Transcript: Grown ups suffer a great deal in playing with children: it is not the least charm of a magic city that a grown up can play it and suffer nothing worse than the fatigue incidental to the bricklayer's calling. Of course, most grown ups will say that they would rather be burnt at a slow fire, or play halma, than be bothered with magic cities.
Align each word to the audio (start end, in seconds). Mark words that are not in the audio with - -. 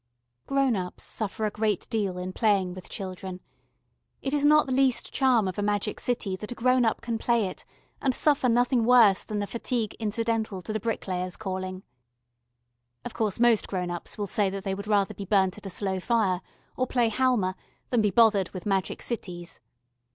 Grown 0.47 0.75
ups 0.75 1.03
suffer 1.03 1.45
a 1.45 1.51
great 1.51 1.87
deal 1.91 2.17
in 2.17 2.33
playing 2.33 2.73
with 2.73 2.89
children: 2.89 3.39
it 4.23 4.33
is 4.33 4.43
not 4.43 4.65
the 4.65 4.71
least 4.71 5.11
charm 5.13 5.47
of 5.47 5.59
a 5.59 5.61
magic 5.61 5.99
city 5.99 6.35
that 6.37 6.51
a 6.51 6.55
grown 6.55 6.85
up 6.85 7.01
can 7.01 7.19
play 7.19 7.45
it 7.45 7.63
and 8.01 8.15
suffer 8.15 8.49
nothing 8.49 8.83
worse 8.83 9.23
than 9.23 9.37
the 9.37 9.45
fatigue 9.45 9.93
incidental 9.99 10.59
to 10.63 10.73
the 10.73 10.79
bricklayer's 10.79 11.37
calling. 11.37 11.83
Of 13.05 13.13
course, 13.13 13.39
most 13.39 13.67
grown 13.67 13.91
ups 13.91 14.17
will 14.17 14.25
say 14.25 14.49
that 14.49 14.63
they 14.63 14.73
would 14.73 14.87
rather 14.87 15.13
be 15.13 15.25
burnt 15.25 15.59
at 15.59 15.67
a 15.67 15.69
slow 15.69 15.99
fire, 15.99 16.41
or 16.75 16.87
play 16.87 17.09
halma, 17.09 17.55
than 17.89 18.01
be 18.01 18.09
bothered 18.09 18.49
with 18.55 18.65
magic 18.65 19.03
cities. 19.03 19.59